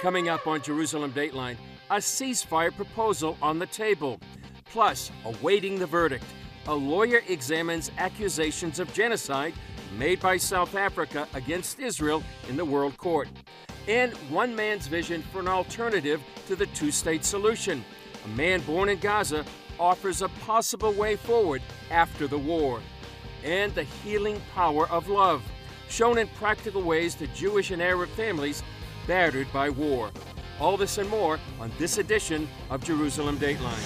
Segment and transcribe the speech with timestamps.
[0.00, 1.58] Coming up on Jerusalem Dateline,
[1.90, 4.18] a ceasefire proposal on the table.
[4.64, 6.24] Plus, awaiting the verdict,
[6.68, 9.52] a lawyer examines accusations of genocide
[9.98, 13.28] made by South Africa against Israel in the World Court.
[13.88, 17.84] And one man's vision for an alternative to the two state solution.
[18.24, 19.44] A man born in Gaza
[19.78, 21.60] offers a possible way forward
[21.90, 22.80] after the war.
[23.44, 25.42] And the healing power of love,
[25.90, 28.62] shown in practical ways to Jewish and Arab families
[29.10, 30.08] battered by war.
[30.60, 33.82] All this and more on this edition of Jerusalem Dateline.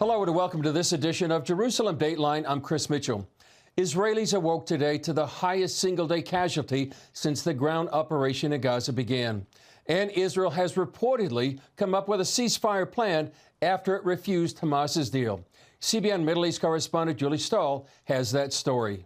[0.00, 2.44] Hello and welcome to this edition of Jerusalem Dateline.
[2.48, 3.28] I'm Chris Mitchell.
[3.78, 8.92] Israelis awoke today to the highest single day casualty since the ground operation in Gaza
[8.92, 9.46] began.
[9.86, 13.30] And Israel has reportedly come up with a ceasefire plan
[13.62, 15.44] after it refused Hamas's deal.
[15.80, 19.04] CBN Middle East correspondent Julie Stahl has that story.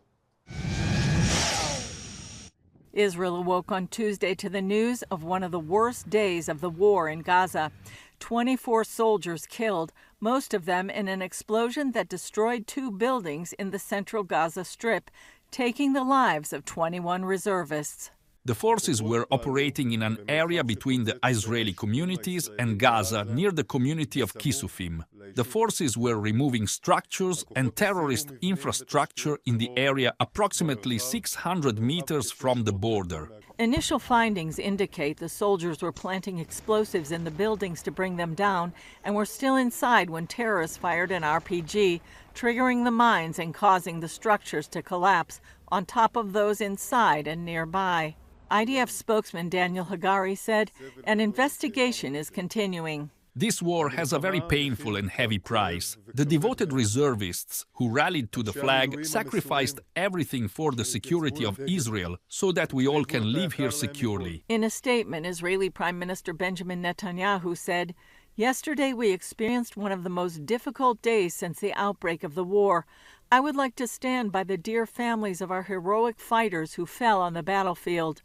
[2.94, 6.70] Israel awoke on Tuesday to the news of one of the worst days of the
[6.70, 7.72] war in Gaza.
[8.20, 13.78] 24 soldiers killed, most of them in an explosion that destroyed two buildings in the
[13.78, 15.10] central Gaza Strip,
[15.50, 18.10] taking the lives of 21 reservists.
[18.46, 23.64] The forces were operating in an area between the Israeli communities and Gaza near the
[23.64, 25.02] community of Kisufim.
[25.34, 32.64] The forces were removing structures and terrorist infrastructure in the area approximately 600 meters from
[32.64, 33.30] the border.
[33.58, 38.74] Initial findings indicate the soldiers were planting explosives in the buildings to bring them down
[39.04, 42.02] and were still inside when terrorists fired an RPG,
[42.34, 47.42] triggering the mines and causing the structures to collapse on top of those inside and
[47.46, 48.14] nearby.
[48.50, 50.70] IDF spokesman Daniel Hagari said
[51.04, 53.10] an investigation is continuing.
[53.36, 55.96] This war has a very painful and heavy price.
[56.14, 62.16] The devoted reservists who rallied to the flag sacrificed everything for the security of Israel
[62.28, 64.44] so that we all can live here securely.
[64.48, 67.96] In a statement, Israeli Prime Minister Benjamin Netanyahu said,
[68.36, 72.84] Yesterday we experienced one of the most difficult days since the outbreak of the war.
[73.30, 77.22] I would like to stand by the dear families of our heroic fighters who fell
[77.22, 78.22] on the battlefield.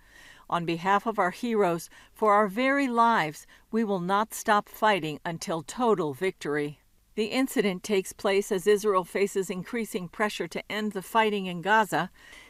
[0.50, 5.62] On behalf of our heroes, for our very lives, we will not stop fighting until
[5.62, 6.80] total victory.
[7.14, 12.10] The incident takes place as Israel faces increasing pressure to end the fighting in Gaza.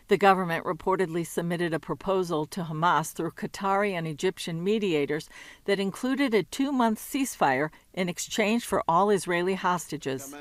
[0.09, 5.29] The government reportedly submitted a proposal to Hamas through Qatari and Egyptian mediators
[5.65, 10.33] that included a two month ceasefire in exchange for all Israeli hostages.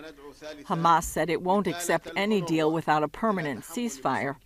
[0.64, 4.36] Hamas said it won't accept any deal without a permanent ceasefire.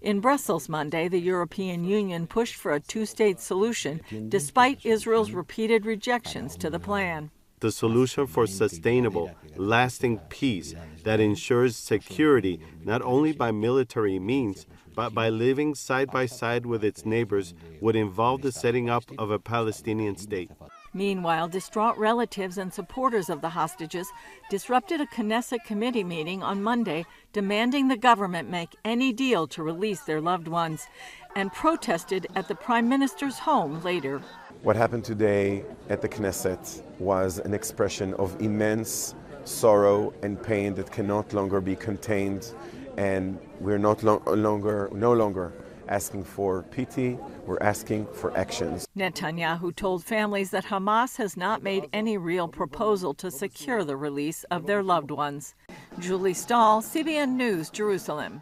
[0.00, 5.86] In Brussels Monday, the European Union pushed for a two state solution despite Israel's repeated
[5.86, 7.30] rejections to the plan
[7.62, 10.74] the solution for sustainable, lasting peace
[11.04, 16.84] that ensures security not only by military means, but by living side by side with
[16.84, 20.50] its neighbors would involve the setting up of a Palestinian state.
[20.92, 24.12] Meanwhile, distraught relatives and supporters of the hostages
[24.50, 30.00] disrupted a Knesset committee meeting on Monday demanding the government make any deal to release
[30.00, 30.86] their loved ones
[31.34, 34.20] and protested at the prime minister's home later.
[34.62, 40.92] What happened today at the Knesset was an expression of immense sorrow and pain that
[40.92, 42.54] cannot longer be contained
[42.96, 45.52] and we're not lo- longer, no longer
[45.88, 48.86] asking for pity, we're asking for actions.
[48.96, 54.44] Netanyahu told families that Hamas has not made any real proposal to secure the release
[54.44, 55.56] of their loved ones.
[55.98, 58.40] Julie Stahl, CBN News, Jerusalem.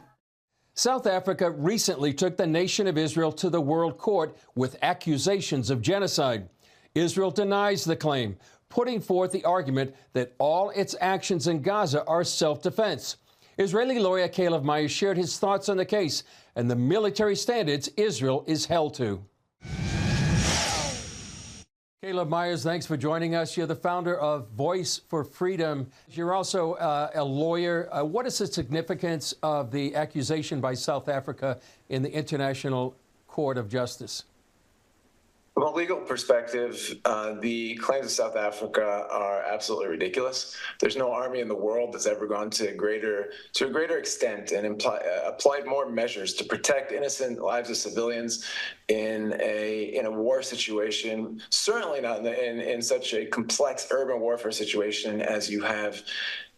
[0.75, 5.83] South Africa recently took the nation of Israel to the World Court with accusations of
[5.83, 6.49] genocide.
[6.95, 8.37] Israel denies the claim,
[8.69, 13.17] putting forth the argument that all its actions in Gaza are self defense.
[13.59, 16.23] Israeli lawyer Caleb Myers shared his thoughts on the case
[16.57, 19.23] and the military standards Israel is held to.
[22.03, 23.59] Caleb Myers, thanks for joining us.
[23.59, 25.87] You're the founder of Voice for Freedom.
[26.09, 27.91] You're also uh, a lawyer.
[27.93, 31.61] Uh, what is the significance of the accusation by South Africa
[31.91, 32.97] in the International
[33.27, 34.25] Court of Justice?
[35.61, 40.57] From a legal perspective, uh, the claims of South Africa are absolutely ridiculous.
[40.79, 44.53] There's no army in the world that's ever gone to greater to a greater extent
[44.53, 48.47] and imply, uh, applied more measures to protect innocent lives of civilians
[48.89, 51.43] in a in a war situation.
[51.51, 56.01] Certainly not in, the, in, in such a complex urban warfare situation as you have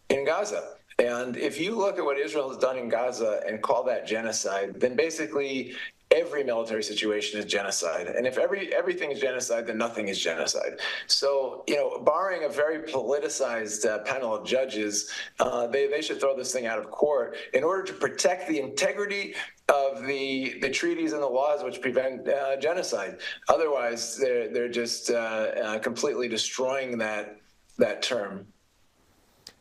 [0.07, 0.75] in Gaza.
[0.97, 4.79] And if you look at what Israel has done in Gaza and call that genocide,
[4.79, 5.75] then basically
[6.13, 8.07] every military situation is genocide.
[8.07, 10.79] And if every everything is genocide, then nothing is genocide.
[11.07, 16.19] So, you know, barring a very politicized uh, panel of judges, uh, they, they should
[16.19, 19.35] throw this thing out of court in order to protect the integrity
[19.69, 23.17] of the the treaties and the laws which prevent uh, genocide.
[23.49, 27.37] Otherwise, they're they're just uh, uh, completely destroying that
[27.77, 28.47] that term.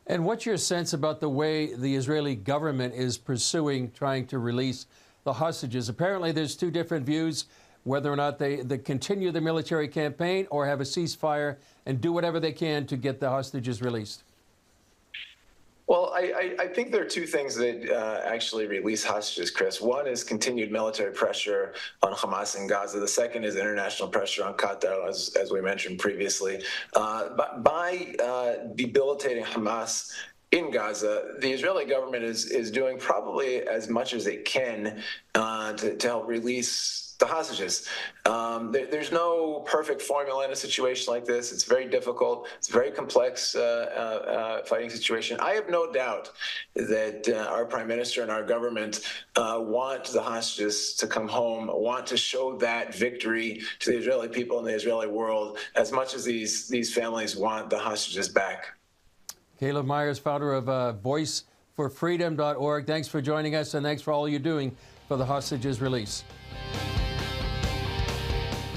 [0.09, 4.87] And what's your sense about the way the Israeli government is pursuing trying to release
[5.25, 5.89] the hostages?
[5.89, 7.47] Apparently, there's two different views
[7.85, 12.13] whether or not they, they continue the military campaign or have a ceasefire and do
[12.13, 14.23] whatever they can to get the hostages released.
[15.89, 19.81] Well, I, I, I, think there are two things that uh, actually release hostages, Chris.
[19.81, 23.01] One is continued military pressure on Hamas in Gaza.
[23.01, 26.63] The second is international pressure on Qatar, as, as we mentioned previously.
[26.95, 30.13] Uh, by uh, debilitating Hamas
[30.53, 35.03] in Gaza, the Israeli government is is doing probably as much as it can
[35.35, 37.89] uh, to, to help release the hostages.
[38.27, 41.53] Um, there, there's no perfect formula in a situation like this.
[41.53, 42.49] It's very difficult.
[42.59, 45.39] It's a very complex uh, uh, uh fighting situation.
[45.41, 46.33] I have no doubt
[46.75, 49.01] that uh, our prime minister and our government
[49.37, 54.29] uh, want the hostages to come home, want to show that victory to the Israeli
[54.29, 58.67] people and the Israeli world as much as these these families want the hostages back.
[59.63, 62.85] Caleb Myers, founder of uh, VoiceForFreedom.org.
[62.85, 64.75] Thanks for joining us, and thanks for all you're doing
[65.07, 66.25] for the hostages release.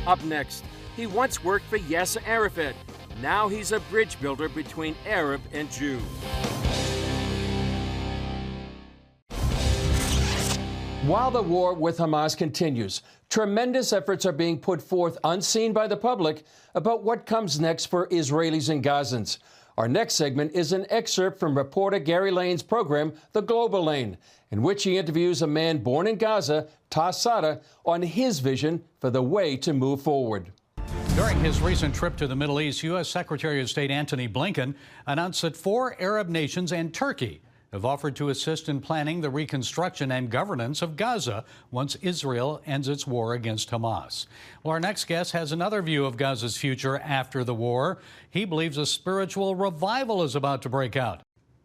[0.06, 0.64] Up next,
[0.96, 2.76] he once worked for Yasser Arafat.
[3.20, 5.98] Now he's a bridge builder between Arab and Jew.
[11.08, 13.02] While the war with Hamas continues,
[13.32, 16.44] tremendous efforts are being put forth unseen by the public
[16.76, 19.40] about what comes next for Israelis and Gazans.
[19.78, 24.18] Our next segment is an excerpt from reporter Gary Lane's program, The Global Lane,
[24.50, 29.10] in which he interviews a man born in Gaza, Tass Saada, on his vision for
[29.10, 30.54] the way to move forward.
[31.16, 33.10] During his recent trip to the Middle East, U.S.
[33.10, 34.76] Secretary of State Antony Blinken
[35.08, 40.12] announced that four Arab nations and Turkey have offered to assist in planning the reconstruction
[40.12, 44.28] and governance of Gaza once Israel ends its war against Hamas.
[44.64, 48.00] Well, our next guest has another view of Gaza's future after the war.
[48.30, 51.22] He believes a spiritual revival is about to break out.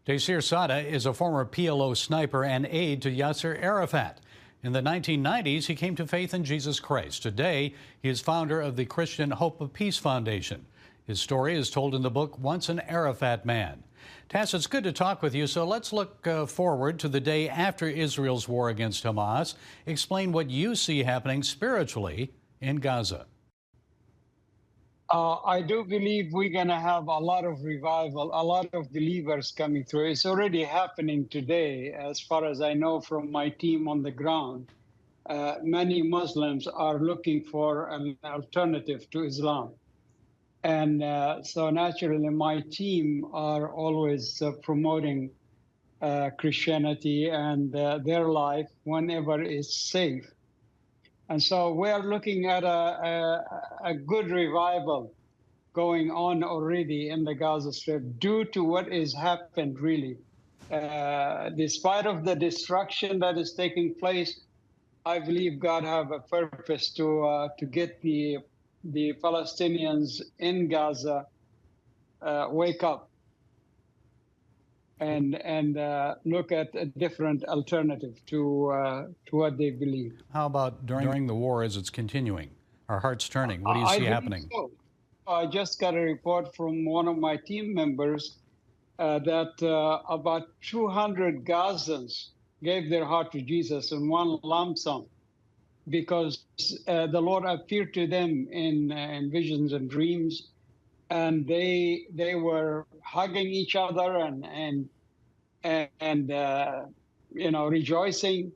[0.06, 4.20] Taysir Saada is a former PLO sniper and aide to Yasser Arafat.
[4.62, 7.22] In the 1990s, he came to faith in Jesus Christ.
[7.22, 10.66] Today, he is founder of the Christian Hope of Peace Foundation.
[11.06, 13.82] His story is told in the book Once an Arafat Man.
[14.28, 15.46] Tass, it's good to talk with you.
[15.46, 19.54] So let's look uh, forward to the day after Israel's war against Hamas.
[19.86, 23.26] Explain what you see happening spiritually in Gaza.
[25.12, 28.92] Uh, I do believe we're going to have a lot of revival, a lot of
[28.92, 30.10] believers coming through.
[30.10, 34.68] It's already happening today, as far as I know from my team on the ground.
[35.28, 39.70] Uh, many Muslims are looking for an alternative to Islam.
[40.62, 45.30] And uh, so naturally, my team are always uh, promoting
[46.02, 50.30] uh, Christianity and uh, their life whenever it's safe.
[51.28, 55.14] And so we're looking at a, a, a good revival
[55.72, 60.18] going on already in the Gaza Strip due to what has happened, really.
[60.70, 64.40] Uh, despite of the destruction that is taking place,
[65.06, 68.38] I believe God have a purpose to uh, to get the
[68.84, 71.26] the Palestinians in Gaza
[72.22, 73.08] uh, wake up
[75.00, 80.22] and and uh, look at a different alternative to uh, to what they believe.
[80.32, 82.50] How about during during the war as it's continuing?
[82.88, 83.62] Our hearts turning.
[83.62, 84.48] What do you see happening?
[84.50, 84.70] So.
[85.26, 88.38] I just got a report from one of my team members
[88.98, 92.30] uh, that uh, about 200 Gazans
[92.64, 95.06] gave their heart to Jesus in one lump sum
[95.88, 96.44] because
[96.86, 100.48] uh, the Lord appeared to them in, uh, in visions and dreams,
[101.10, 104.88] and they they were hugging each other and and
[106.00, 106.82] and uh,
[107.32, 108.52] you know rejoicing,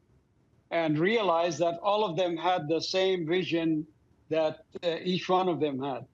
[0.71, 3.87] and realized that all of them had the same vision
[4.31, 6.07] that uh, each one of them had,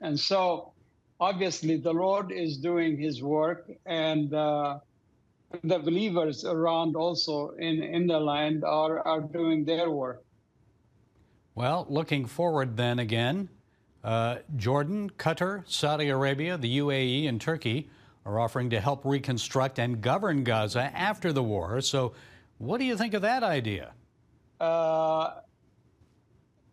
[0.00, 0.72] and so
[1.20, 4.78] obviously the Lord is doing His work, and uh,
[5.62, 10.25] the believers around also in in the land are are doing their work.
[11.56, 13.48] Well, looking forward then again,
[14.04, 17.88] uh, Jordan, Qatar, Saudi Arabia, the UAE, and Turkey
[18.26, 21.80] are offering to help reconstruct and govern Gaza after the war.
[21.80, 22.12] So,
[22.58, 23.92] what do you think of that idea?
[24.60, 25.30] Uh,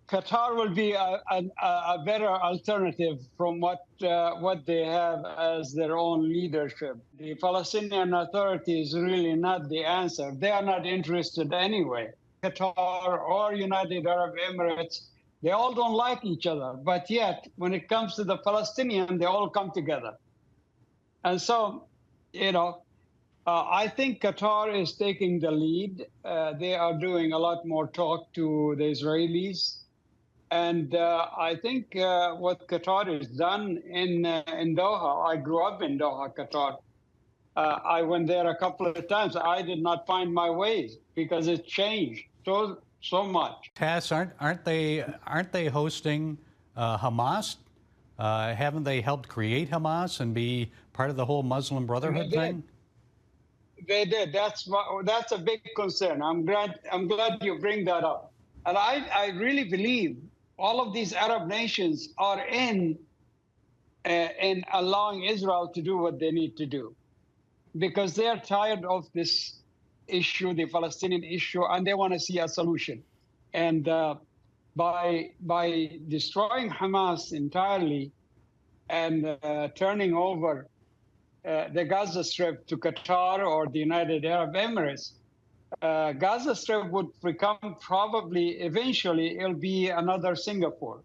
[0.10, 5.74] Qatar will be a, a, a, better alternative from what uh, what they have as
[5.74, 6.98] their own leadership.
[7.18, 10.34] The Palestinian Authority is really not the answer.
[10.38, 12.12] They are not interested anyway
[12.44, 15.08] Qatar or United Arab Emirates,
[15.42, 16.74] they all don't like each other.
[16.74, 20.14] But yet, when it comes to the Palestinian, they all come together.
[21.24, 21.88] And so,
[22.34, 22.84] you know,
[23.48, 26.06] uh, I think Qatar is taking the lead.
[26.24, 29.80] Uh, they are doing a lot more talk to the Israelis.
[30.52, 35.64] And uh, I think uh, what Qatar has done in, uh, in Doha, I grew
[35.66, 36.78] up in Doha, Qatar.
[37.56, 39.36] Uh, I went there a couple of times.
[39.36, 43.72] I did not find my ways because it changed so so much.
[43.76, 46.38] Tass, aren't aren't they aren't they hosting
[46.78, 47.58] Hamas?
[48.18, 52.64] haven't they helped create Hamas and be part of the whole Muslim Brotherhood thing?
[53.88, 54.32] They did.
[54.32, 54.70] That's
[55.04, 56.22] that's a big concern.
[56.22, 58.32] I'm glad I'm glad you bring that up.
[58.66, 60.18] And I, I really believe
[60.58, 62.98] all of these Arab nations are in
[64.06, 66.96] uh, in allowing Israel to do what they need to do,
[67.78, 69.56] because they are tired of this
[70.08, 73.04] issue, the Palestinian issue, and they want to see a solution.
[73.54, 74.16] And uh,
[74.76, 78.12] by by destroying Hamas entirely
[78.90, 80.68] and uh, turning over
[81.46, 85.14] uh, the Gaza Strip to Qatar or the United Arab Emirates,
[85.82, 91.02] uh, Gaza Strip would become probably eventually it'll be another Singapore.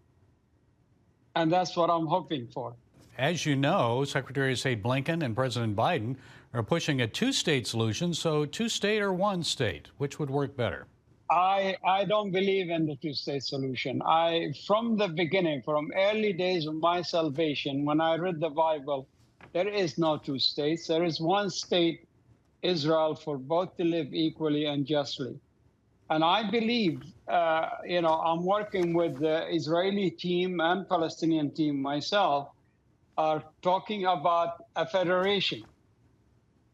[1.35, 2.73] And that's what I'm hoping for.
[3.17, 6.15] As you know, Secretary of State Blinken and President Biden
[6.53, 8.13] are pushing a two state solution.
[8.13, 10.87] So, two state or one state, which would work better?
[11.31, 14.01] I, I don't believe in the two state solution.
[14.01, 19.07] I, from the beginning, from early days of my salvation, when I read the Bible,
[19.53, 20.87] there is no two states.
[20.87, 22.07] There is one state,
[22.63, 25.39] Israel, for both to live equally and justly.
[26.09, 31.79] And I believe, uh, you know, I'm working with the Israeli team and Palestinian team
[31.79, 32.49] myself,
[33.19, 35.63] are talking about a federation.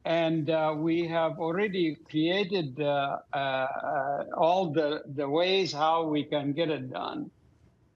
[0.06, 6.54] And uh, we have already created uh, uh all the, the ways how we can
[6.54, 7.32] get it done.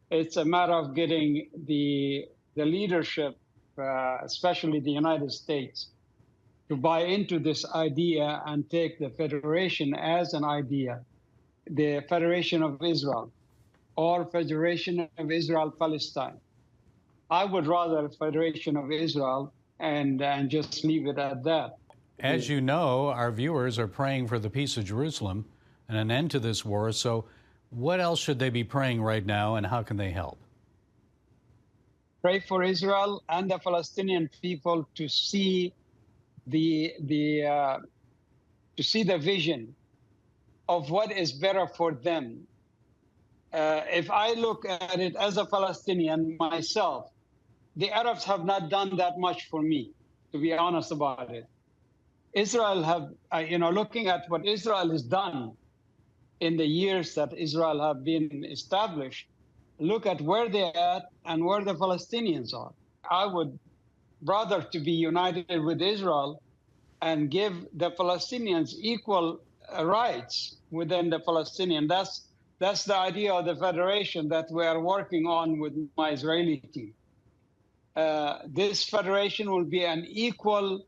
[0.10, 2.26] It's a matter of getting the,
[2.56, 3.38] the leadership
[3.80, 5.88] uh, especially the United States,
[6.68, 11.00] to buy into this idea and take the federation as an idea,
[11.70, 13.32] the Federation of Israel
[13.96, 16.42] or Federation of Israel Palestine.
[17.30, 21.78] I would rather Federation of Israel and, and just leave it at that.
[22.20, 25.46] As you know, our viewers are praying for the peace of Jerusalem
[25.88, 26.92] and an end to this war.
[26.92, 27.26] So,
[27.70, 30.40] what else should they be praying right now, and how can they help?
[32.22, 35.74] pray for Israel and the Palestinian people to see
[36.48, 37.78] the the uh,
[38.78, 39.76] to see the vision
[40.68, 42.48] of what is better for them.
[43.52, 47.10] Uh, if I look at it as a Palestinian myself,
[47.76, 49.92] the Arabs have not done that much for me,
[50.32, 51.48] to be honest about it.
[52.34, 55.54] Israel have, uh, you know, looking at what Israel has done
[56.40, 59.28] in the years that Israel have been established,
[59.80, 62.72] look at where they're at and where the Palestinians are.
[63.10, 63.58] I would
[64.24, 66.42] rather to be united with Israel
[67.02, 69.40] and give the Palestinians equal
[69.76, 71.88] uh, rights within the Palestinian.
[71.88, 72.26] That's
[72.60, 76.94] that's the idea of the federation that we are working on with my Israeli team.
[77.96, 80.86] Uh, this federation will be an equal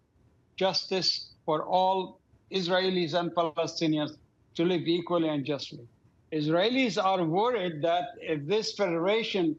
[0.57, 2.21] justice for all
[2.59, 4.11] Israelis and Palestinians
[4.55, 5.85] to live equally and justly.
[6.31, 9.57] Israelis are worried that if this federation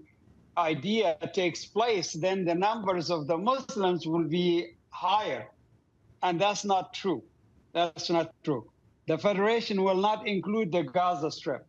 [0.56, 5.44] idea takes place, then the numbers of the Muslims will be higher.
[6.22, 7.22] And that's not true.
[7.74, 8.62] That's not true.
[9.06, 11.66] The federation will not include the Gaza Strip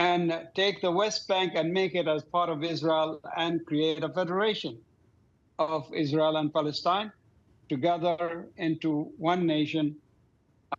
[0.00, 0.24] and
[0.56, 4.74] take the West Bank and make it as part of Israel and create a federation
[5.60, 7.12] of Israel and Palestine
[7.68, 9.96] together into one nation.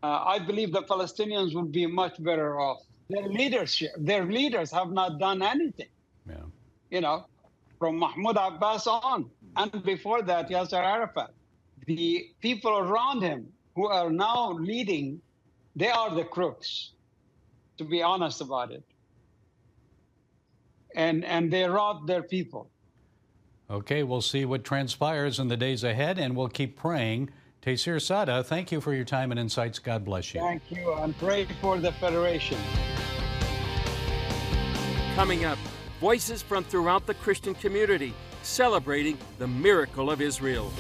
[0.04, 4.92] Uh, I believe the Palestinians would be much better off their leadership, their leaders have
[4.92, 5.90] not done anything.
[6.28, 6.36] Yeah.
[6.92, 7.26] You know,
[7.80, 11.34] from Mahmoud Abbas on, and before that, Yasser Arafat.
[11.86, 15.22] The people around him who are now leading,
[15.76, 16.92] they are the crooks,
[17.78, 18.84] to be honest about it.
[20.96, 22.70] And and they robbed their people.
[23.72, 27.30] Okay, we'll see what transpires in the days ahead, and we'll keep praying.
[27.62, 29.78] Taysir Saada, thank you for your time and insights.
[29.78, 30.42] God bless you.
[30.42, 32.58] Thank you, I'm pray for the Federation.
[35.14, 35.60] Coming up,
[36.02, 40.72] voices from throughout the Christian community celebrating the miracle of Israel.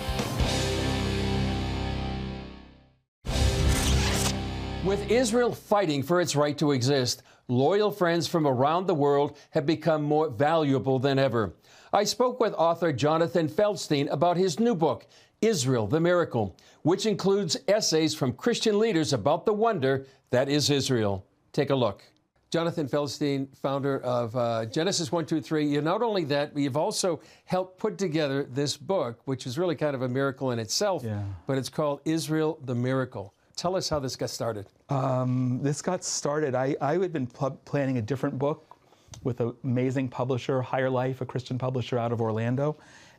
[4.83, 9.67] With Israel fighting for its right to exist, loyal friends from around the world have
[9.67, 11.53] become more valuable than ever.
[11.91, 15.07] I spoke with author Jonathan Feldstein about his new book,
[15.41, 21.25] Israel the Miracle, which includes essays from Christian leaders about the wonder that is Israel.
[21.51, 22.03] take a look.
[22.51, 25.67] Jonathan Feldstein, founder of uh, Genesis 123.
[25.67, 29.75] You not only that, but you've also helped put together this book, which is really
[29.75, 31.21] kind of a miracle in itself, Yeah.
[31.45, 33.33] but it's called Israel the Miracle.
[33.55, 34.65] Tell us how this got started.
[34.89, 36.55] Um, this got started.
[36.55, 38.77] I, I had been pl- planning a different book
[39.23, 42.77] with an amazing publisher, Higher Life, a Christian publisher out of Orlando.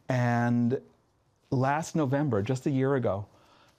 [0.09, 0.81] And
[1.51, 3.27] last November, just a year ago,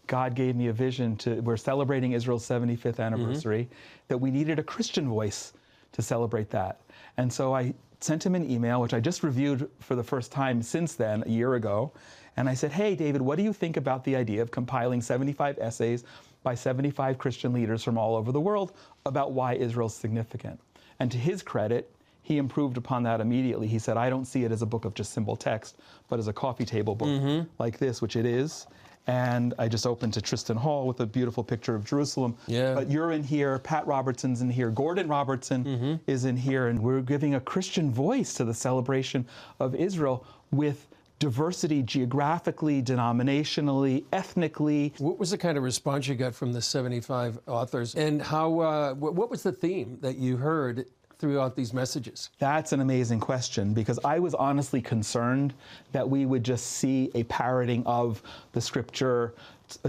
[0.07, 3.01] God gave me a vision to, we're celebrating Israel's 75th mm-hmm.
[3.01, 3.69] anniversary,
[4.07, 5.53] that we needed a Christian voice
[5.93, 6.81] to celebrate that.
[7.17, 10.61] And so I sent him an email, which I just reviewed for the first time
[10.61, 11.91] since then, a year ago.
[12.37, 15.59] And I said, Hey, David, what do you think about the idea of compiling 75
[15.59, 16.03] essays
[16.43, 18.73] by 75 Christian leaders from all over the world
[19.05, 20.59] about why Israel's significant?
[20.99, 23.67] And to his credit, he improved upon that immediately.
[23.67, 26.27] He said, I don't see it as a book of just simple text, but as
[26.27, 28.67] a coffee table book like this, which it is.
[29.07, 32.37] And I just opened to Tristan Hall with a beautiful picture of Jerusalem.
[32.45, 32.75] Yeah.
[32.75, 37.01] But you're in here, Pat Robertson's in here, Gordon Robertson is in here, and we're
[37.01, 39.25] giving a Christian voice to the celebration
[39.59, 40.87] of Israel with
[41.17, 44.93] diversity geographically, denominationally, ethnically.
[44.97, 47.95] What was the kind of response you got from the 75 authors?
[47.95, 50.85] And how, uh, what was the theme that you heard
[51.21, 52.31] throughout these messages?
[52.39, 55.53] That's an amazing question because I was honestly concerned
[55.91, 59.35] that we would just see a parroting of the scripture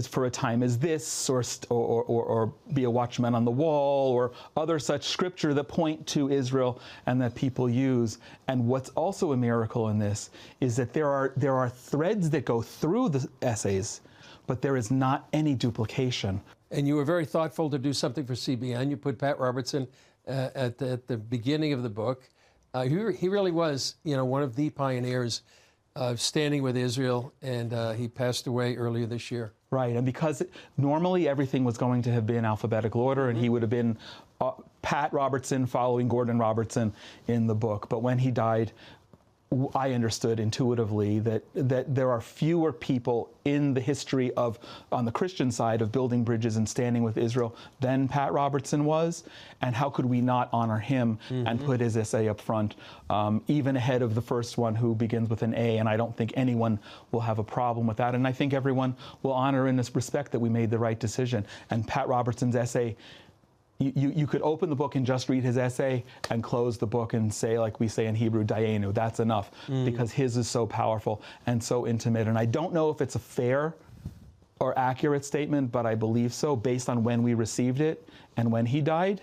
[0.07, 4.13] for a time as this, or, or, or, or be a watchman on the wall,
[4.13, 8.19] or other such scripture that point to Israel and that people use.
[8.47, 10.29] And what's also a miracle in this
[10.61, 13.99] is that there are, there are threads that go through the essays,
[14.47, 16.39] but there is not any duplication.
[16.71, 18.89] And you were very thoughtful to do something for CBN.
[18.89, 19.87] You put Pat Robertson
[20.27, 22.29] uh, at, the, at the beginning of the book.
[22.73, 25.41] Uh, he, he really was, you know, one of the pioneers
[25.95, 29.53] of standing with Israel, and uh, he passed away earlier this year.
[29.69, 33.49] Right, and because it, normally everything was going to have been alphabetical order, and he
[33.49, 33.97] would have been
[34.41, 34.51] uh,
[34.81, 36.93] Pat Robertson following Gordon Robertson
[37.27, 37.89] in the book.
[37.89, 38.71] But when he died,
[39.75, 44.57] I understood intuitively that that there are fewer people in the history of
[44.91, 49.23] on the Christian side of building bridges and standing with Israel than Pat Robertson was,
[49.61, 52.75] and how could we not honor him and put his essay up front,
[53.09, 55.77] um, even ahead of the first one who begins with an A?
[55.77, 56.79] And I don't think anyone
[57.11, 60.31] will have a problem with that, and I think everyone will honor in this respect
[60.31, 61.45] that we made the right decision.
[61.69, 62.95] And Pat Robertson's essay
[63.79, 67.13] you, you, could open the book and just read his essay and close the book
[67.13, 69.83] and say, like we say in Hebrew, Dayenu, that's enough, mm.
[69.85, 72.27] because his is so powerful and so intimate.
[72.27, 73.75] And I don't know if it's a fair
[74.59, 78.07] or accurate statement, but I believe so based on when we received it
[78.37, 79.21] and when he died.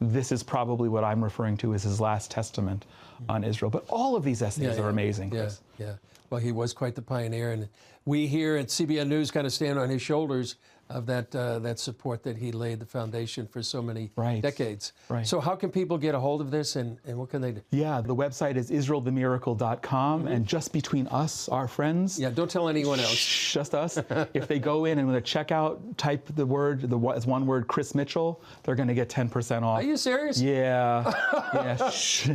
[0.00, 2.86] This is probably what I'm referring to as his last testament
[3.22, 3.34] mm.
[3.34, 3.70] on Israel.
[3.70, 5.92] But all of these essays are amazing, Yeah, yeah.
[6.30, 7.68] Well, he was quite the pioneer, and
[8.04, 10.54] we here at CBN News kind of stand on his shoulders
[10.90, 14.42] of that uh, that support that he laid the foundation for so many Right.
[14.42, 14.92] decades.
[15.08, 15.26] Right.
[15.26, 17.62] So, how can people get a hold of this, and, and what can they do?
[17.70, 20.26] Yeah, the website is israelthemiracle.com.
[20.26, 23.10] And just between us, our friends, Yeah, don't tell anyone else.
[23.14, 23.98] Shh, just us.
[24.34, 27.26] if they go in and when they check out, type the word, the one- it's
[27.26, 29.78] one word, Chris Mitchell, they're going to get 10% off.
[29.78, 30.40] Are you serious?
[30.40, 31.12] Yeah,
[31.54, 32.30] yeah, shh.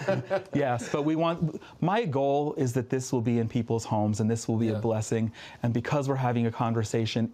[0.54, 0.88] yes.
[0.90, 1.60] But we want.
[1.80, 4.72] My goal is that this will be in people's homes and this will be Yeah.
[4.72, 5.32] a blessing.
[5.62, 7.32] And because we're having a conversation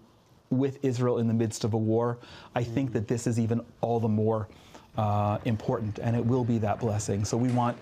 [0.51, 2.19] with Israel in the midst of a war,
[2.55, 4.49] I think that this is even all the more
[4.97, 7.25] uh, important, and it will be that blessing.
[7.25, 7.77] So we want.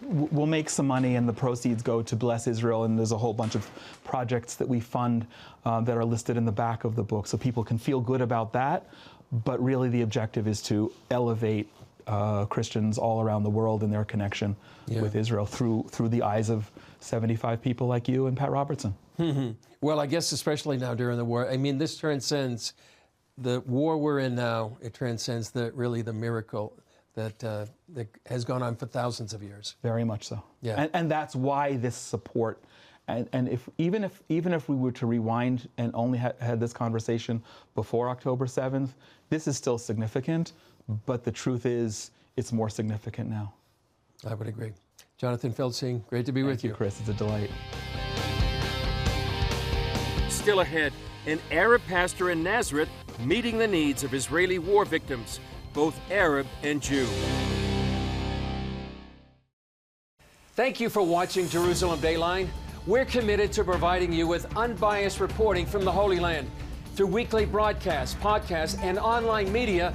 [0.00, 2.84] We'll make some money, and the proceeds go to bless Israel.
[2.84, 3.68] And there's a whole bunch of
[4.04, 5.26] projects that we fund
[5.64, 8.20] uh, that are listed in the back of the book, so people can feel good
[8.20, 8.86] about that.
[9.32, 11.68] But really, the objective is to elevate
[12.06, 14.54] uh, Christians all around the world in their connection
[14.86, 15.02] Yeah.
[15.02, 16.70] with Israel through through the eyes of
[17.00, 18.94] 75 people like you and Pat Robertson.
[19.80, 21.48] Well, I guess especially now during the war.
[21.48, 22.74] I mean, this transcends
[23.36, 24.76] the war we're in now.
[24.80, 26.72] It transcends the really the miracle
[27.14, 29.76] that uh, that has gone on for thousands of years.
[29.82, 30.42] Very much so.
[30.62, 30.74] Yeah.
[30.76, 32.62] And, and that's why this support.
[33.08, 36.60] And, and if even if even if we were to rewind and only ha- had
[36.60, 37.42] this conversation
[37.74, 38.90] before October 7th,
[39.30, 40.52] this is still significant.
[41.06, 43.52] But the truth is, it's more significant now.
[44.26, 44.72] I would agree.
[45.18, 47.00] Jonathan Feldstein, great to be with Thank you, Chris.
[47.00, 47.50] It's a delight.
[50.28, 50.92] Still ahead,
[51.26, 52.88] an Arab pastor in Nazareth
[53.24, 55.40] meeting the needs of Israeli war victims,
[55.74, 57.08] both Arab and Jew.
[60.54, 62.46] Thank you for watching Jerusalem Dateline.
[62.86, 66.48] We're committed to providing you with unbiased reporting from the Holy Land.
[66.94, 69.92] Through weekly broadcasts, podcasts, and online media,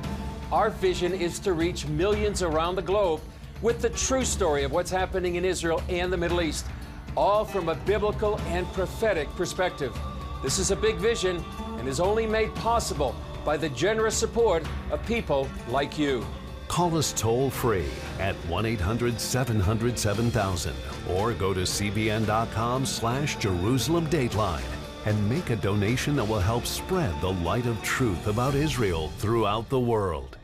[0.51, 3.21] our vision is to reach millions around the globe
[3.63, 6.67] with the true story of what's happening in Israel and the Middle East,
[7.15, 9.97] all from a biblical and prophetic perspective.
[10.43, 11.43] This is a big vision
[11.79, 16.25] and is only made possible by the generous support of people like you.
[16.67, 20.73] Call us toll free at 1 800 700 7000
[21.11, 24.63] or go to cbn.com slash Jerusalem Dateline
[25.05, 29.69] and make a donation that will help spread the light of truth about Israel throughout
[29.69, 30.37] the world.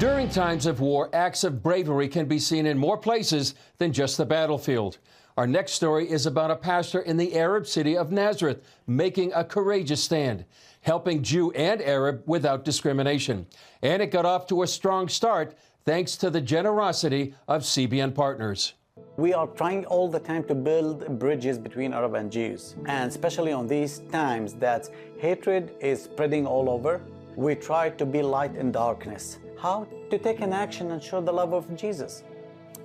[0.00, 4.16] During times of war, acts of bravery can be seen in more places than just
[4.16, 4.96] the battlefield.
[5.36, 9.44] Our next story is about a pastor in the Arab city of Nazareth making a
[9.44, 10.46] courageous stand,
[10.80, 13.44] helping Jew and Arab without discrimination.
[13.82, 18.72] And it got off to a strong start thanks to the generosity of CBN partners.
[19.18, 23.52] We are trying all the time to build bridges between Arab and Jews, and especially
[23.52, 27.02] on these times that hatred is spreading all over,
[27.36, 29.38] we try to be light in darkness.
[29.60, 32.22] How to take an action and show the love of Jesus.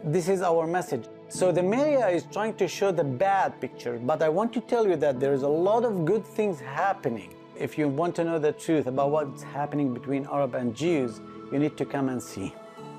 [0.04, 1.06] This is our message.
[1.30, 4.86] So the media is trying to show the bad picture, but I want to tell
[4.86, 7.34] you that there is a lot of good things happening.
[7.58, 11.60] If you want to know the truth about what's happening between Arab and Jews, you
[11.60, 12.54] need to come and see.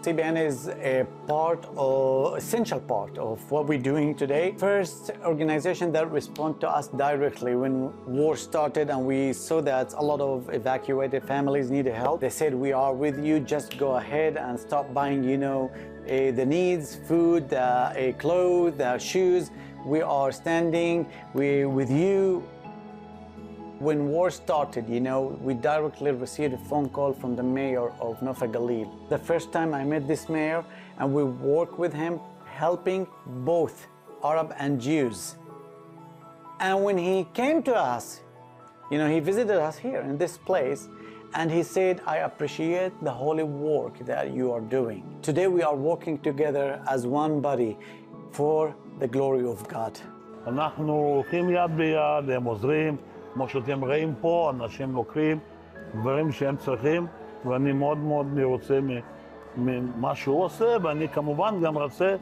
[0.06, 4.54] CBN is a part of, essential part of what we're doing today.
[4.56, 10.00] First organization that respond to us directly when war started and we saw that a
[10.00, 12.20] lot of evacuated families needed help.
[12.20, 16.30] They said, we are with you, just go ahead and stop buying, you know, uh,
[16.30, 19.50] the needs, food, uh, uh, clothes, shoes.
[19.84, 22.44] We are standing we, with you
[23.78, 28.18] when war started, you know, we directly received a phone call from the mayor of
[28.20, 29.08] Nof HaGalil.
[29.10, 30.64] The first time I met this mayor,
[30.98, 33.86] and we worked with him, helping both
[34.24, 35.36] Arab and Jews.
[36.58, 38.20] And when he came to us,
[38.90, 40.88] you know, he visited us here in this place,
[41.34, 45.18] and he said, I appreciate the holy work that you are doing.
[45.20, 47.76] Today we are working together as one body
[48.30, 50.00] for the glory of God.
[53.36, 55.38] כמו שאתם רואים פה, אנשים לוקחים
[55.94, 57.06] דברים שהם צריכים,
[57.44, 58.78] ואני מאוד מאוד מרוצה
[59.56, 62.16] ממה שהוא עושה, ואני כמובן גם רוצה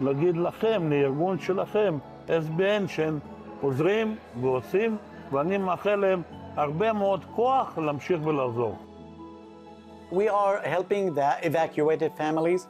[0.00, 3.18] להגיד לכם, לארגון שלכם, SBN, שהם
[3.60, 4.96] עוזרים ועושים,
[5.32, 6.22] ואני מאחל להם
[6.56, 8.76] הרבה מאוד כוח להמשיך ולעזור.
[10.12, 12.66] We are helping the evacuated families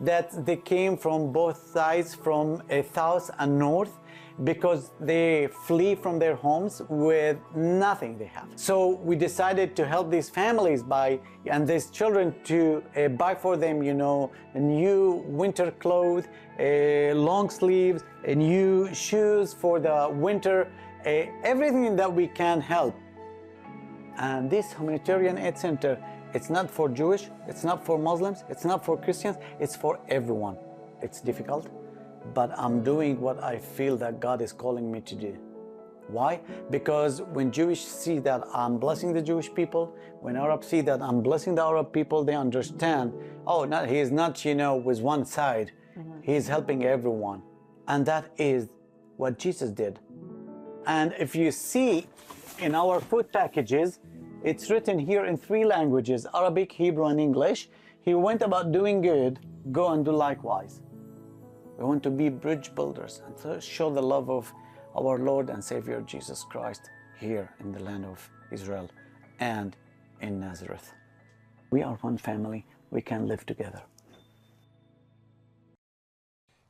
[0.00, 2.62] that they came from both sides, from
[2.94, 3.94] south and north.
[4.42, 8.48] Because they flee from their homes with nothing they have.
[8.56, 13.56] So we decided to help these families by and these children to uh, buy for
[13.56, 16.24] them, you know, new winter clothes,
[16.58, 20.68] uh, long sleeves, uh, new shoes for the winter,
[21.06, 21.10] uh,
[21.44, 22.94] everything that we can help.
[24.16, 28.84] And this humanitarian aid center, it's not for Jewish, it's not for Muslims, it's not
[28.84, 30.56] for Christians, it's for everyone.
[31.02, 31.68] It's difficult
[32.32, 35.36] but I'm doing what I feel that God is calling me to do.
[36.08, 36.40] Why?
[36.70, 41.22] Because when Jewish see that I'm blessing the Jewish people, when Arabs see that I'm
[41.22, 43.12] blessing the Arab people, they understand,
[43.46, 45.72] oh, not, he is not, you know, with one side.
[45.98, 46.20] Mm-hmm.
[46.22, 47.42] He is helping everyone.
[47.88, 48.68] And that is
[49.16, 49.98] what Jesus did.
[50.86, 52.06] And if you see
[52.58, 54.00] in our food packages,
[54.42, 57.70] it's written here in three languages Arabic, Hebrew, and English.
[58.02, 59.38] He went about doing good,
[59.72, 60.82] go and do likewise.
[61.78, 64.52] We want to be bridge builders and to show the love of
[64.96, 68.90] our Lord and Savior Jesus Christ here in the land of Israel
[69.40, 69.76] and
[70.20, 70.92] in Nazareth.
[71.70, 72.64] We are one family.
[72.90, 73.82] We can live together.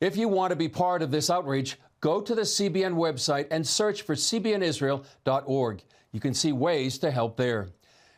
[0.01, 3.65] If you want to be part of this outreach, go to the CBN website and
[3.65, 5.83] search for cbnisrael.org.
[6.11, 7.69] You can see ways to help there.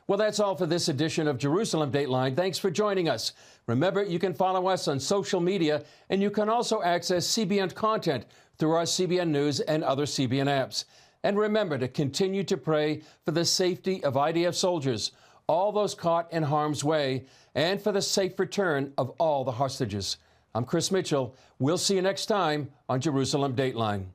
[0.08, 2.34] Well, that's all for this edition of Jerusalem Dateline.
[2.34, 3.34] Thanks for joining us.
[3.67, 8.24] Remember, you can follow us on social media, and you can also access CBN content
[8.58, 10.86] through our CBN News and other CBN apps.
[11.24, 15.12] And remember to continue to pray for the safety of IDF soldiers,
[15.46, 20.17] all those caught in harm's way, and for the safe return of all the hostages.
[20.56, 21.36] I'm Chris Mitchell.
[21.60, 24.06] We'll see you next time on Jerusalem Dateline.